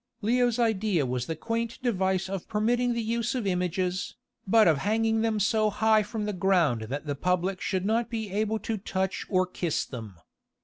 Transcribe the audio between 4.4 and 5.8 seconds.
but of hanging them so